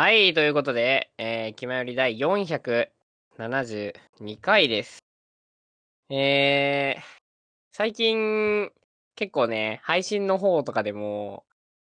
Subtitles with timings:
[0.00, 3.92] はい、ということで、えー、気まより第472
[4.40, 5.00] 回です。
[6.08, 7.02] えー、
[7.72, 8.70] 最近、
[9.16, 11.44] 結構ね、配信の方とかでも、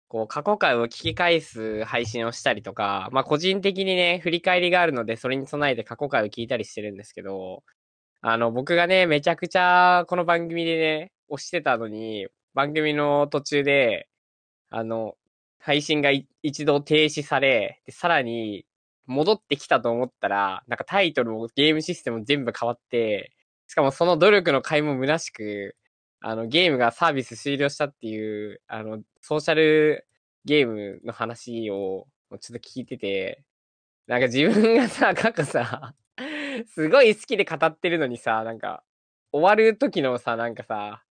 [0.08, 7.62] こう、過去回を聞き返す配信をしたりとか、まあ、個人的にね、振り返りがあるので、それに備えて過去回を聞いたりしてるんですけど、
[8.20, 14.08] あの、僕がね、めちゃくちゃ、この番組でね、押してたのに、番組の途中で、
[14.70, 15.14] あの、
[15.64, 16.10] 配信が
[16.42, 18.66] 一度停止され、で、さらに
[19.06, 23.32] 戻ってきたと思ったら、なんかタイトルもゲームシステム全部変わって、
[23.68, 25.76] しかもその努力の甲斐も虚しく、
[26.20, 30.08] あの、ゲームがサービス終了したっていう、あの、ソーシャル
[30.44, 32.08] ゲームの話を
[32.40, 33.44] ちょっと聞いてて、
[34.08, 35.94] なんか自分がさ、 過去さ、
[36.74, 38.82] すごい好きで語ってるのにさ、なんか、
[39.30, 41.04] 終わる時のさ、なんかさ、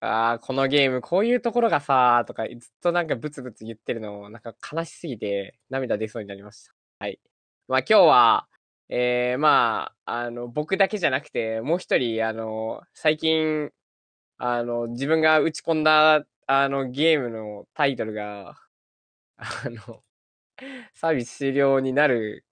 [0.00, 6.72] ああ、このゲーム、こういうところがさ、とか、ずっとなんかブツブツ言ってるの、なんか悲しすぎて、涙出そうになりました。
[7.00, 7.20] はい。
[7.68, 8.48] まあ今日は、
[8.88, 13.70] ええー、まあ、あの、僕だけじゃなくて、もう一人、あの、最近、
[14.38, 18.56] あの、自分が打ち込んだ、あの、ゲームのタイトルが、
[19.36, 20.02] あの、
[20.94, 22.46] サービス終了になる、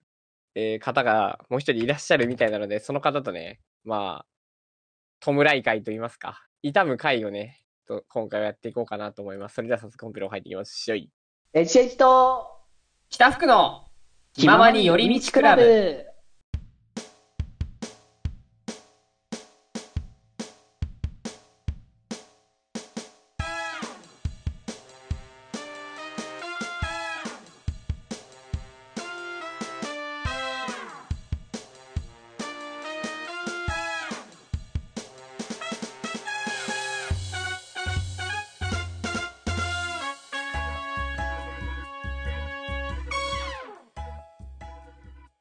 [0.55, 4.27] えー、方がもう一人いらっしゃるみたいなので、その方とね、まあ、
[5.21, 6.48] 弔い会と言いますか。
[6.63, 9.55] 痛む回をね、と今回はやっていこうかなと思います。
[9.55, 11.11] それでは早速コンピューを入っていきましょい。
[11.55, 12.47] えチェキと
[13.09, 13.87] 北福の
[14.35, 16.08] 気ままに寄り道クラブ。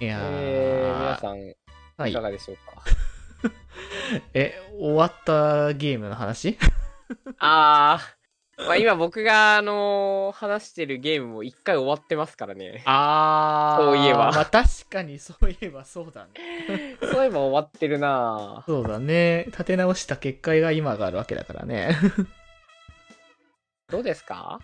[0.00, 1.54] いやー、えー、皆さん、
[1.96, 2.20] はいいか。
[2.20, 2.82] がでしょうか？
[4.34, 6.58] え、終わったゲームの話？
[7.38, 12.82] あー、まあ、今僕が、あのー話してるゲームも一回終わってますからね。
[12.86, 13.84] あー。
[13.84, 16.96] そういえばまあ確かに そういえばそうだね。
[17.00, 19.44] そういえば終わってるなそうだね。
[19.48, 21.96] 立て直した結果が今があるわけだからね。
[23.88, 24.60] どうですか？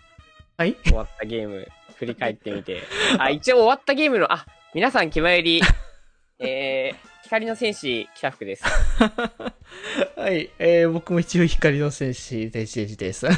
[0.57, 2.83] はい終わったゲーム、振り返ってみて。
[3.17, 5.61] あ、一応終わったゲームの、あ、皆さん気まより、
[6.39, 8.63] えー、光の戦士、北福です。
[10.15, 10.49] はい。
[10.59, 13.25] えー、僕も一応光の戦士、デジデジです。
[13.25, 13.31] は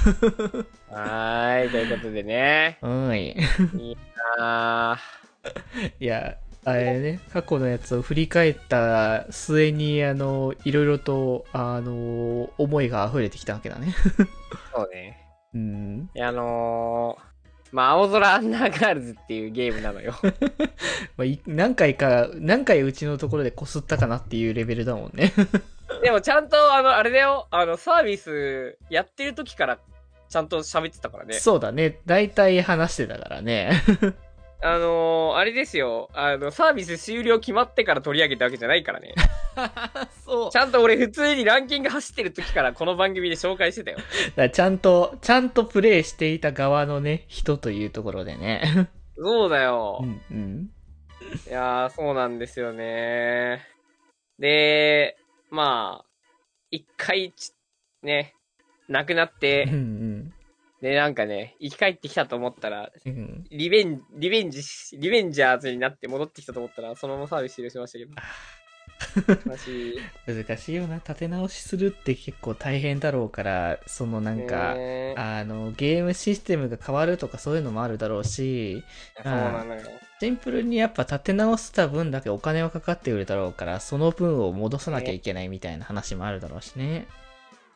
[0.90, 2.78] はーい、ということでね。
[3.16, 3.30] い。
[3.32, 3.98] い
[4.38, 5.00] や
[6.00, 13.88] いや、あれね、過去のやつを振り返った末に、あの、いろいろと、あの、思いが溢れてきたわけだね。
[13.88, 14.28] ー、
[14.76, 15.26] そうね。
[15.56, 16.10] うん。
[16.14, 17.29] いや、あのー、
[17.72, 20.16] まあ、青空アンダーガールズっていうゲームなのよ。
[21.18, 25.34] まあ、い何回か、何回うちのところで擦ったかなっていうレベルだもんね。
[26.04, 29.80] でもちゃんと、あの、あれだよ、あの、サービスやってる時から、
[30.30, 31.34] ちゃんと喋ってたからね。
[31.34, 32.00] そうだね。
[32.06, 33.84] 大体話してたからね。
[34.62, 39.14] あのー、あれですよ、あの、サービス終了決まってから取り上げたわけじゃないからね。
[40.26, 40.58] そうち。
[40.58, 43.98] ゃんと俺普通にランキング走ってる時からこの番組で紹介してたよ。
[44.36, 48.90] だちゃんと、ちゃんとプレイしていた側のね、人というところでね。
[49.18, 50.06] そうだよう。
[50.06, 50.70] んうん。
[51.48, 53.66] いやー、そうなんですよね。
[54.40, 55.16] で、
[55.50, 56.06] まあ、
[56.70, 57.54] 一回ち、
[58.04, 58.34] ね、
[58.90, 60.34] 亡くなっうて、ん
[60.82, 62.92] で、なんかね、生き返ってきたと思ったら、
[63.52, 68.12] リベン、リベンジし、リベンジャーズになって戻ってきたと思ったら、そのままサービス終了しましたけど。
[69.52, 70.44] 悲しい。
[70.46, 70.96] 難しいよな。
[70.96, 78.84] 立て直しするって結構大変だろうから、そのなんか、ねあの、ゲームシステムが変わるとかそういうのもあるだろうし、
[79.22, 79.82] そうなのよ。
[80.22, 87.08] シンプルにやっぱ立て直した分だけお金はかかってくるだろうから、その分を戻さなきゃいけないみたいな話もあるだろうしね。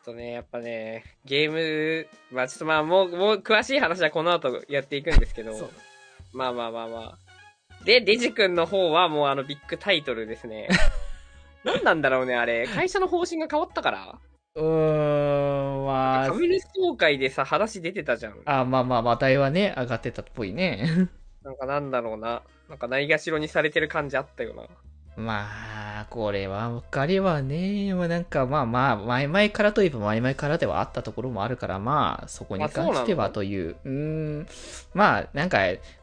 [0.04, 5.70] とね、やっぱね、ゲーム、まあちょっとまあもう、もう詳しい話はこの後やっていくんですけど、
[6.32, 7.18] まあまあまあまあ。
[7.84, 10.68] で、デジ君の方はもうあのビッグタイトルですね。
[11.64, 12.66] 何なんだろうね、あれ。
[12.66, 14.18] 会社の方針が変わったから
[14.56, 18.42] うーん、まあファ、ミレス総会でさ、話出てたじゃん。
[18.44, 21.08] あ、まあまあ、話題はね、上がってたっぽいね。
[21.42, 22.42] なんかなんだろうな。
[22.68, 24.64] なんかないがしろにされてる感じあったよな。
[25.16, 34.46] まあ、これは、おかりはね、まあなんかまあまあ、前々からといえば前々からではあったところもあるから、まあ、そこに関してはという、うーん、
[34.94, 35.58] まあ、なんか、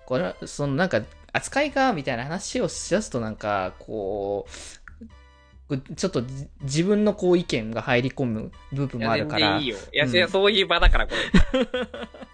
[0.05, 1.01] これ、そのなんか、
[1.33, 4.51] 扱いが、みたいな話をしだすとなんか、こう、
[5.77, 9.77] ちょっとじ自分のこう意見が入り込む部分もあるからいい、よ。
[9.93, 11.13] いや、うんそういう場だから、こ
[11.53, 11.67] れ。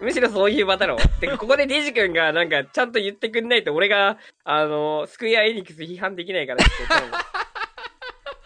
[0.00, 0.96] むしろそういう場だろ。
[1.20, 6.72] てか、ここでデジ君がなんか、ちゃんと言ってくんないと、俺が、あの、スクエアエニックス批判できないからって。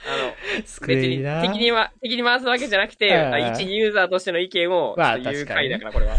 [0.07, 1.17] あの、救別に。
[1.53, 3.07] 敵には、敵に回すわけじゃなくて、
[3.55, 6.17] 一ユーザーとしての意見を、言う確かにね回だから、これは。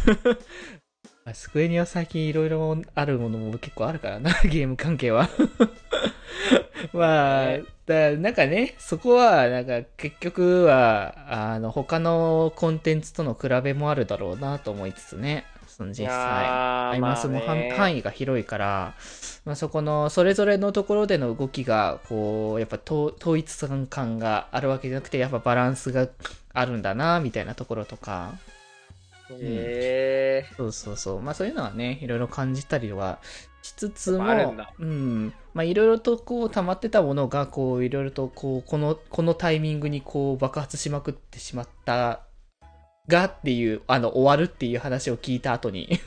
[1.33, 5.29] スクエニは最近いろいろあるものも結構あるからな、 ゲーム関係は。
[6.91, 15.45] まあね、だなんかね、そこは、なんか結局は、あの、他のコンテンツとの比べもあるだろうなと思いつつね、
[15.83, 16.07] その実際。
[16.09, 17.99] あアイマスも範範囲。
[17.99, 18.95] 囲が広いから、
[19.45, 26.07] まあ、そこのそれぞれのところでの動きがこうやっぱ統統一感があるわけじゃなくてやっぱバランスが
[26.53, 28.33] あるんだなみたいなところとか。
[29.29, 31.21] へえそうそうそう。
[31.21, 33.19] まあそういうのはねいろいろ感じたりは
[33.61, 35.33] しつつもうん。
[35.53, 42.21] まあいろいろとこう溜まってたものがこういろいろとこうこのこのタイミングにこう爆発しまくってしまった
[43.07, 45.99] がっていうあの終わるっていう話を聞いた後に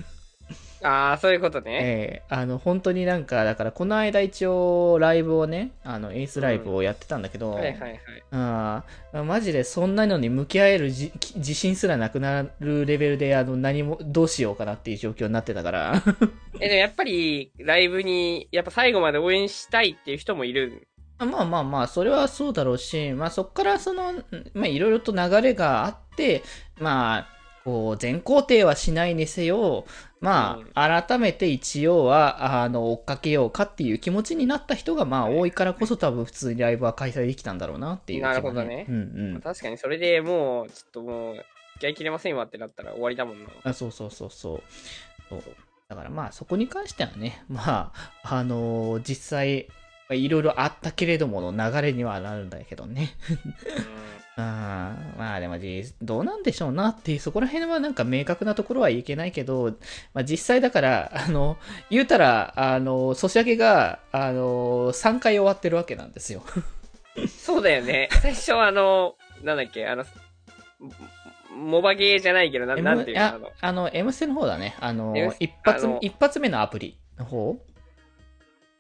[0.83, 1.81] ああ、そういうことね。
[1.83, 8.01] ええあの、本当になんか、だから、この間一応、ライブをね、あの、エースライブをやってたんだけど、はいはいはい。
[8.31, 16.03] あーマジでそんなのに向き合えるじ自信すらなくなるレベルで、あの、何も、どうしようかなっていう状況になってたから。
[16.61, 20.87] え、でもやっぱり、ライブに、やっぱ最後まで応援したいっていう人もいる？
[21.19, 24.13] まあまあまあ、それはそうだろうし、まあそっからその、
[24.53, 26.06] まあいろいろと流れがあって、
[26.81, 27.29] まあ、
[27.65, 29.87] こう、全肯定はしないにせよ、
[30.21, 38.95] まあ、改めて一応は、あの、追っかけようかっていう気持ちになった人が、まあ多いからこそ多分普通にライブは開催できたんだろうなっていう気がなるほどねうん
[39.35, 39.41] うん。
[39.41, 41.47] 確かにそれでもう、ちょっともう、付
[41.81, 43.51] き合いきれませんわってなったら終わりだもんな。
[43.65, 44.63] あそうそうそうそう。
[45.29, 45.43] そう
[45.89, 47.93] だからまあそこに関してはね、まあ、
[48.23, 53.11] あのー実際、まあいろいろあったけれどもの流れにはなるんだけどね。
[54.39, 59.77] あーまあでも実どうなんでしょうなっていう、そこら辺はなんか明確なところはいけないけど、
[60.13, 61.57] まあ実際だから、あの、
[61.89, 66.43] 言うたら、あの、ソシャゲが、あの、3回終わってるわけなんですよ。
[67.29, 68.11] そうだよね。
[68.21, 70.05] 最初あの、なんだっけ、あの、
[71.57, 74.77] モバゲーじゃないけど、ななんていうのああの、あの、M ステの方だね。
[74.81, 77.57] あの一発一発目のアプリの方？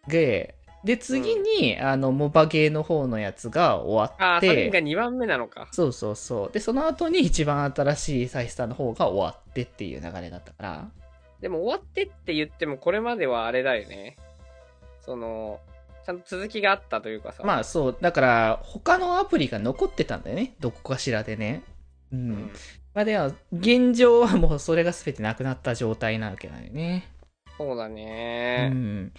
[0.07, 0.56] で、
[0.87, 5.67] で、次に、あの、モバゲーの方のやつが終わああ、それがって、2番目なのか。
[5.73, 6.53] そうそうそう。
[6.53, 10.89] で、その後に一番新しいサイスターの方が終わってっていう流れだったから、
[11.41, 14.17] でも終わってって言っても、これまではあれだよね。
[15.01, 15.61] その、
[16.05, 17.43] ちゃんと続きがあったというかさ。
[17.45, 20.55] まあそう、だから、他のアプリが残ってたんだよね。
[20.61, 21.65] どこかしらでね。
[22.13, 22.17] う。
[22.17, 22.51] うんん。
[22.95, 27.11] まあでも、現状はもうそれが全てなくなった状態なわけだよね。
[27.59, 28.69] そうだうね。
[28.69, 29.13] ん。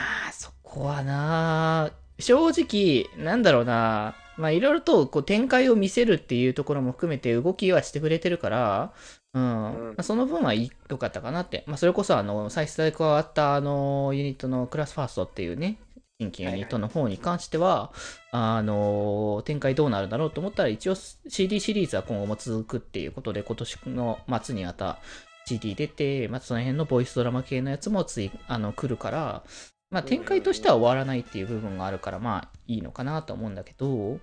[0.00, 8.92] まあ、そこはな正直、なんだろうなまあ、いろいろとこう展開を見せるっていうところも含めて動きはしてくれてるから、
[9.34, 9.42] うん。
[9.42, 11.64] うんまあ、その分はい良かったかなって。
[11.66, 15.76] まあ、それこそ、あの、再生で加わった、あの、ユニットのクラスファーストっていうね、
[16.18, 17.92] 新規ユニットの方に関しては、
[18.30, 24.98] あの、展開どうなるだろうと思ったら、一応 CD シリーズは今後も続くっていうことで、今年の末にまた
[25.46, 29.42] CD 出て、またその辺のボイスドラマ系のやつもつい、あの、来るから、
[29.90, 34.18] まあ、展開としては終わらないっていう部分があるから、まあ、いいのかなと思うんだけど、うん。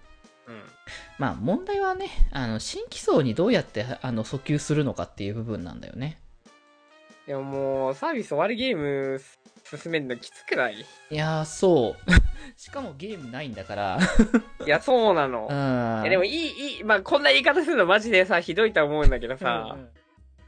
[1.18, 6.20] まあ、問題はね、あの、新規層にどうやって、あの、訴求するのかっていう部分なんだよね。
[7.26, 9.22] でももう、サービス終わるゲーム
[9.66, 10.86] 進めるのきつくない？
[11.12, 12.12] いやー、そう。
[12.56, 14.00] しかもゲームないんだから。
[14.66, 16.08] いや、そうなのう。
[16.08, 16.10] ん。
[16.10, 19.90] でもいい、いい、まあこんな言い方するのマジでさ、ひどいとは思うんだけどさ、うんうん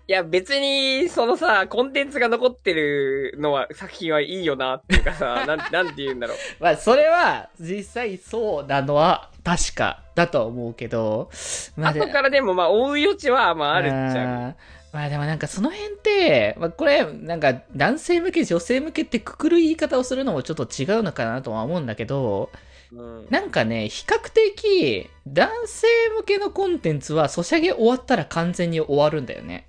[0.09, 6.37] いや別に、そのさ、コンテンツが残ってるのは、作品はいいよなっていうかさ、 なん、なんて言うんだろう。
[6.59, 11.29] まあ、それは、実際そうなのは、確かだと思うけど、
[11.77, 14.53] まあで後からでもまあ追う余地はまああるっちゃあー
[14.91, 22.49] まあでもなんかその辺って、まあ、これなんか男性向け女性向けってくくる言い方をするのもちょっと違うのかなとは思うんだけど
[22.91, 23.01] う。
[23.01, 23.27] うん。
[23.29, 25.87] なんかね比較的男性
[26.17, 29.68] 向けのコンテンツはソシャゲ終わったら完全に終わるんだよね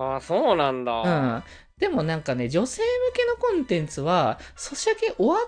[0.00, 0.92] ああ、そうなんだ。
[1.02, 1.42] うん
[1.80, 5.38] でもなんかね、女性向けのコンテンツは、ソシャゲ終わっ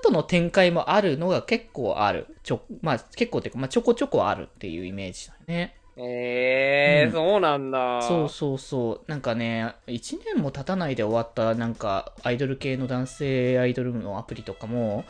[0.00, 2.34] た後の展開もあるのが結構ある。
[2.42, 5.76] ちょ、まあ結構っていうか、まあちょこちょこあるっていうイメージだね。
[5.98, 8.00] ええーうんそうなんだ。
[8.00, 9.10] そうそうそう。
[9.10, 15.04] なんかね、1年も経たないで終わったなんかアイドル系の男性アイドルのアプリとかも、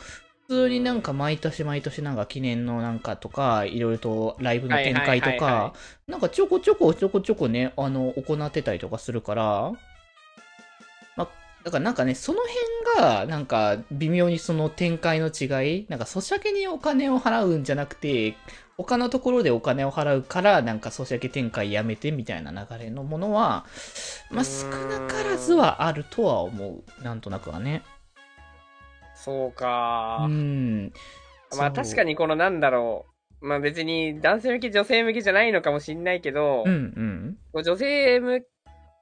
[0.47, 5.73] 普通になんか毎年毎年なんか記念のなんかとか、いろいろとライブの展開とか、
[6.07, 9.71] なんかちょこちょこちょこちょこね、あの、行ってたりとかするから、
[11.15, 11.29] まあ、
[11.63, 12.39] だからなんかね、その
[12.95, 15.45] 辺が、なんか微妙にその展開の違
[15.77, 18.35] い、なんかソシャゲにお金を払うんじゃなくて、
[18.75, 23.65] 他のところでお金を払うから、なんかソシャゲ展開やめてみたいな流れのものは、
[24.29, 27.03] まあ少なからずはあるとは思う。
[27.03, 27.83] なんとなくはね。
[29.23, 30.27] そううか。
[30.29, 30.91] ん。
[31.57, 32.09] まあ確かに。
[32.09, 33.05] にこのなんだろ
[33.41, 33.47] う。
[33.47, 37.63] まあ別に男性向け、女性向けじゃないのかもしんないけど、うんうん。
[37.63, 38.45] 女性向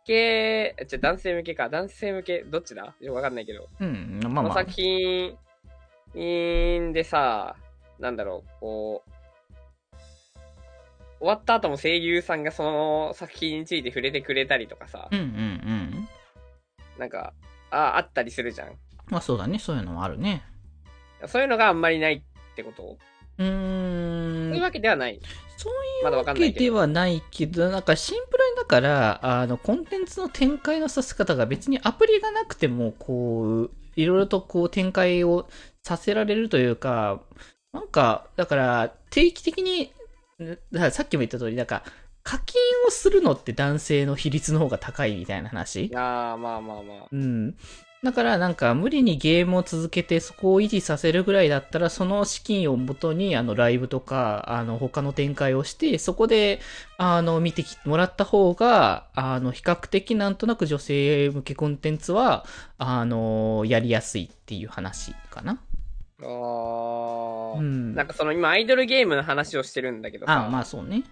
[0.06, 2.96] け、じゃ男性向けか、男性向け、どっちだ？
[3.00, 3.68] よくわかんないけど。
[3.80, 4.20] うん。
[4.24, 4.72] まあまあこの作。
[6.13, 7.56] 品でさ、
[8.00, 9.12] なんだろう、こう、
[11.20, 16.10] 終わった後も声優さんがその作品について触れてくれたりとかさ、うんうんうん。
[16.98, 17.34] なんか、
[17.70, 18.75] ああったりするじゃん。
[19.08, 19.60] まあそうだね。
[19.60, 20.43] そういうのもあるね。
[21.27, 22.98] そういうのがあんまりないってこと？
[23.38, 23.46] うー。
[23.46, 25.20] そういうんわけではない。
[25.58, 26.65] そうまだわけんないけど。
[26.65, 35.48] ではないけど、なんかシンプルにだから、あの、コンテンツの展開のさせ方が別にアプリがなくても、こう、いろいろとこう展開を
[35.84, 37.22] させられるというか、
[37.74, 39.93] なんか、だから、定期的に、
[40.89, 41.84] さっきも言った通り、なんか、
[42.24, 47.08] 課金をするのって男性の比率の方が高いみたいな話ああ、まあまあまあ。
[47.12, 47.55] うん。
[48.03, 56.62] だからなんか無理にゲームを続けてそこを維持させるぐらいだったらその資金をもとにあのライブとかあの他の展開をしてそこで
[56.98, 62.43] あの見てきもらった方があの比較的なんとなく女性向けコンテンツは
[62.79, 65.60] あのやりやすいっていう話かな。
[66.24, 67.93] ああ、うん。
[67.93, 71.03] なんかその今アイドルゲームの話をしてるんだけどさ、あまあそうね。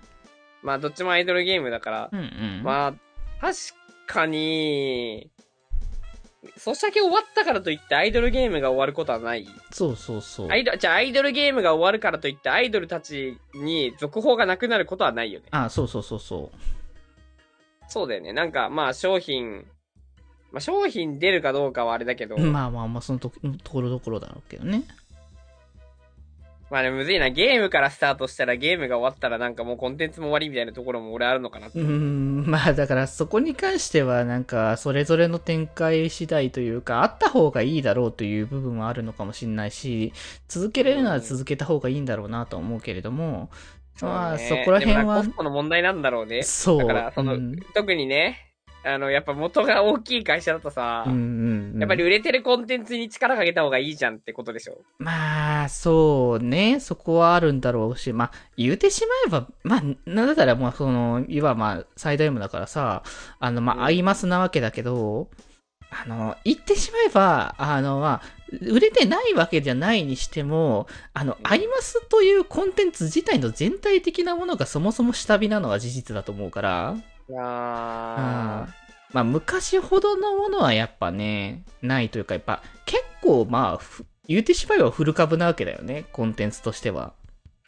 [0.64, 2.24] まあどっちもアイドルゲームだから、うんう
[2.62, 2.64] ん。
[2.64, 2.94] まあ
[3.42, 3.58] 確
[4.08, 5.30] かに、
[6.56, 9.48] ソシャゲ終わったからといってアイドルゲームが終わることはない。
[9.72, 10.50] そうそうそう。
[10.50, 15.48] アイドじゃあアイドルゲームが終わるからといってアイドルたちに続報がなくなることはないよね。
[15.52, 16.52] あそうそうそうそ
[17.90, 18.32] そうだよね。
[18.32, 19.66] なんかまあ商品、
[20.52, 22.40] まあ商品出るかどうかはあれだけど、う。
[22.40, 24.84] まあまあまあそのとところどころだろうけどね。
[26.70, 27.30] まあでもむずいな。
[27.30, 40.14] ゲームからスタートしたらゲームが終わったらなんかもうコンテンツも終わりみたいなところも俺あるのかなってうーん、まあだからそこに関してはなんかそれぞれの展開次第というかあった方がいいだろうという部分はあるのかもしれないし
[40.48, 43.50] 続けれるなら続けた方がいいんだろうなとは思うけれども、
[44.02, 46.44] まあねそこら辺はコストの問題なんだろうね。
[46.44, 46.78] そう。
[46.80, 48.49] だから、その、うん特にね、
[48.84, 51.80] あの、やっぱ元が大きい会社だとさ、うんうんうん。
[51.80, 54.78] やっぱり売れてるコンテンツに力かけた方がいいじゃんってことでしょ？
[55.00, 56.80] まあ、そうね。
[56.80, 63.04] そこはあるんだろうし、まあ、言うてしまえば、まあ、なんだったら、まあ、その、いわば、まあ、最大無だからさ、
[63.40, 63.80] あの、まうん。
[63.82, 65.30] あ、アイマスなわけだけど、
[65.92, 71.52] あの、言ってしまえば、あの、まあ、売れてないわけじゃないにしても、あの、うん。
[71.52, 76.96] アイマスというコンテンツ自体の全体的なものがそもそも下火なのは事実だと思うから、
[77.38, 78.80] あー
[79.14, 87.14] まあ、昔ほどのものはやっぱね、ないというか、やっぱ結構まあ、ふ言ってしまえばフル株なわけだよね、コンテンツとしては。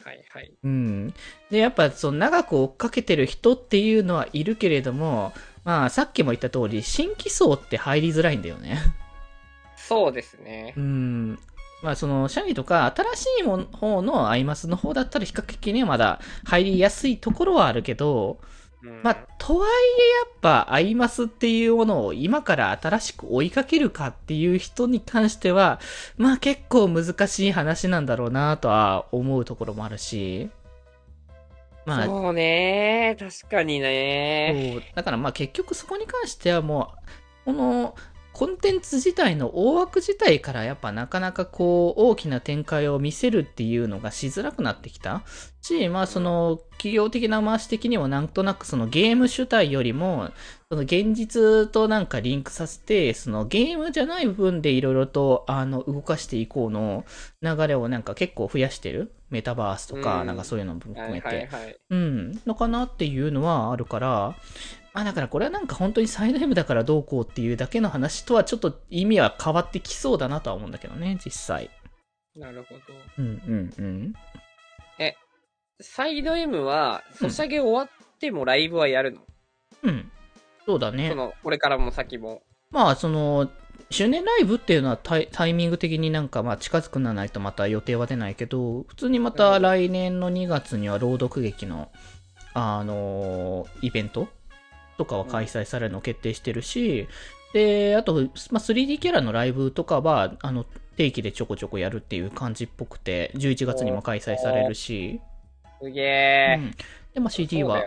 [0.04, 0.52] はいはい。
[0.62, 1.14] うん。
[1.50, 5.32] で、やっぱその長く追っかけてる人っていうのはいるけれども、
[5.64, 8.78] まあさっきも言った通り、新規層って入りづらいんだよね。
[9.76, 10.80] そうですねう。
[10.80, 11.38] ん。
[11.82, 18.61] まあその、シャギとか新しいもの方のアイマスの方だったら比較的にはまだ入りやすいところはあるけど、うん
[19.02, 25.80] まあ、とはいえやっぱアイマスっていうものを今から新しく追いかけるかっていう人に関しては、
[26.16, 30.50] まあ結構難しい話なんだろうなとは思うところもあるし、
[31.86, 34.82] まあ、そうね確かにねそう。
[34.96, 36.94] だからまあ結局そこに関してはも
[37.44, 37.94] う、この
[38.32, 45.22] コンテンツ自体の大枠自体からやっぱなかなかこう大きな展開を見せるっていうのがしづらくなってきた。
[45.60, 50.30] し、まあその企業的な回し的にもなんとなくそのゲーム主体よりも、
[50.70, 57.04] その現実となんかリンクさせて、そのゲームじゃない部分でいろいろとあの動かしていこうの
[57.42, 59.12] 流れをなんか結構増やしてる。
[59.30, 60.26] メタバースとか、うん。
[60.26, 61.48] なんかそういうのも含はいめて。
[61.88, 64.36] うん、のかなっていうのはあるから、
[64.94, 71.70] まあだからこれはなんか本当にサイド M だからどうこうっていうだけの話とはちょっと意味は変わってきそうだなとは思うんだけどね、実際。
[72.36, 72.80] なるほど。
[73.18, 74.12] うんうんうん。
[75.82, 79.20] サイド M は、ソシャゲ終わってもライブはやるの、
[79.82, 80.10] うん。
[80.64, 81.14] そうだねそ。
[81.16, 82.42] の、これからも先も。
[82.70, 83.50] まあ、その、
[83.90, 91.90] 周年ライブっていうのはタイタイミング的になんかまあ近づくならないとまた予定は出ないけど、普通にまた来年の2月には朗読劇の、
[92.54, 94.28] あのイベント
[94.98, 97.08] とかは開催されるの決定してるし、
[97.52, 98.24] で、あと、まあ、
[98.58, 100.64] 3D キャラのライブとかは、あの、
[100.96, 105.20] 定期でちょこちょこやるっていう感じっぽくて、11月にも開催されるし、
[105.80, 106.56] すげえ。
[106.58, 106.70] うん。
[107.14, 107.84] で、まあ CD は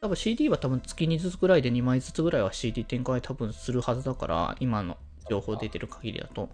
[0.00, 4.96] 多分 CD は多分月2ずつぐらいで2枚ずつぐらいは CD 展開多分するはずだから、今の
[5.30, 6.48] 情報出てる限りだと。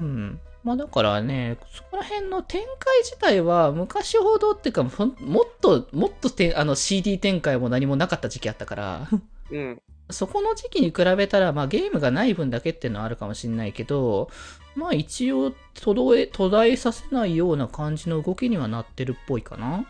[0.00, 0.40] うん。
[0.62, 9.08] まあだからね、そこら辺の展開自体は昔ほどっていうか、もっと、もっとてあの CD 展開も何もなかった時期あったから、
[9.50, 9.82] うん。
[10.10, 14.28] そこの時期に比べたら、まあゲームがない分だけっていうのはあるかもしれないけど、
[14.74, 19.86] まあ一応、途絶え、途絶えさせないような感じの動きにはなってるっぽいかな。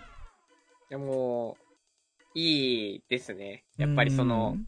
[0.89, 1.57] でも、
[2.35, 3.65] いいですね。
[3.77, 4.67] やっぱりそのう、ん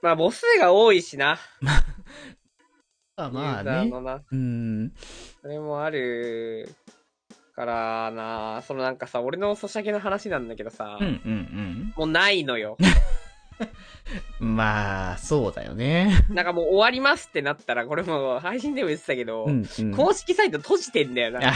[0.00, 1.38] まあ母数が多いしな。
[3.18, 3.90] あまあね。
[4.30, 4.92] うん。
[5.42, 6.72] それもある
[7.56, 8.62] からな。
[8.62, 12.76] そのなんかさ、俺のソシャゲの話なんだけどさ、うんうんもうないのよ。
[14.40, 14.56] うん。
[14.56, 16.24] まあ、そうだよね。
[16.30, 19.96] なんかもう終わりますってなったら、これも配信でも言ってたけど、うんうん。
[19.96, 21.40] 公式サイト閉じてんだよな。
[21.48, 21.52] あ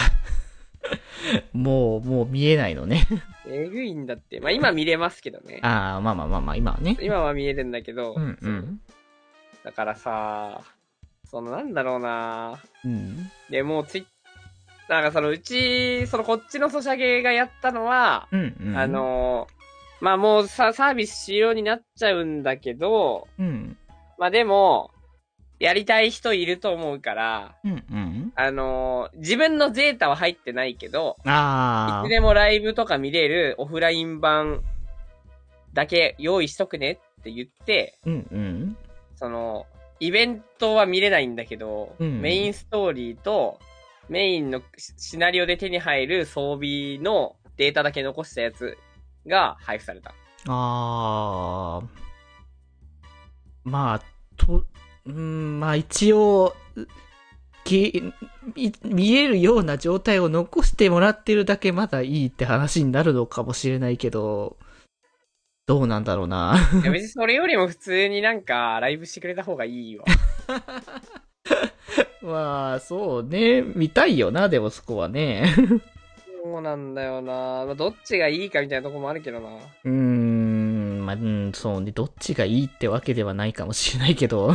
[1.53, 3.07] もう、もう見えないのね。
[3.47, 4.41] えぐいんだって。
[4.41, 5.61] まあ今見れますけどね。
[5.63, 6.97] ああ、まあまあまあまあ、今はね。
[7.01, 8.81] 今は見えるんだけど、うんうん。
[9.63, 10.63] だからさ、
[11.33, 12.61] そのなんだろうな。
[12.85, 13.31] うん。
[13.51, 14.05] で、もうツイッ
[14.89, 18.77] なんかそのうち、そのこっちのソシャゲがやったのは、うんうん。
[18.77, 23.79] あ、のーまあもうさ、サービス仕様になっちゃうんだけど、うん。
[24.19, 24.91] まあでも、
[25.59, 28.33] やりたい人いると思うから、うんうん。
[28.35, 32.09] あのー自分のゼータは入ってないけど、いつ。
[32.11, 34.63] でもライブとか見れるオフライン版
[35.73, 38.77] だけ用意しとくねって言って、うんうん。
[39.17, 39.67] その、
[40.03, 43.61] イベントは見れないんだけど、うんメインストーリーと、
[44.09, 48.77] メインのシシナリオで手に入る装備のデータだけ残したやつ
[49.29, 50.11] が配布された。
[50.49, 51.83] ああ。
[53.63, 54.03] まあ、
[54.37, 54.65] と、
[55.07, 56.57] うん、まあ一応、
[57.63, 58.03] き
[58.57, 64.57] み見えるような状態を残してもらってるだけまだいいって話になるのかもしれないけど、
[65.67, 66.57] どうなんだろうな。
[66.83, 70.05] いや別にそれよりも普通になんかライブしてくれた方がいいわ。
[72.23, 73.63] まあ、そうね。
[73.63, 75.55] 見たいよな、でもそこはね。
[76.45, 79.49] そうなんだよなまあどっちがいいかみたいなとこもあるけどな。
[79.85, 81.93] うーん、まあ、うん、そうね。
[81.93, 84.53] どっちがいいってわけではないかもしれないけど。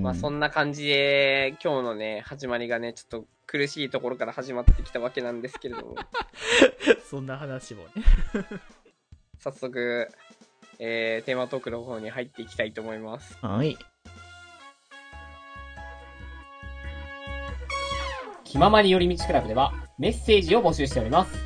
[0.00, 5.96] まあそんな感じで、今日のね、始まりがね、ちょっと苦しいところから始まってきたわけなんですけれども、
[7.08, 7.90] そんな話もね。
[9.38, 10.08] 早速、
[10.78, 13.36] えー、テーマトークの方に入っていきたいと思います。
[13.40, 13.76] はい。
[18.44, 21.36] 気ままに寄り道クラブではメッセージを募集しております。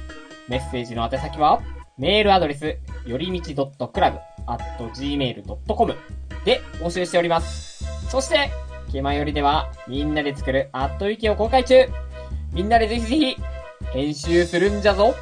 [0.48, 1.62] メッセージの宛先は、
[1.98, 5.94] メールアドレス、よりみち .club.gmail.com
[6.44, 7.63] で募集しております。
[8.14, 8.52] そして、
[8.92, 11.84] 気まよりでは、みんなで作るアットウィキを公開中。
[12.52, 13.36] みんなでぜひぜひ、
[13.92, 15.16] 編集するんじゃぞ。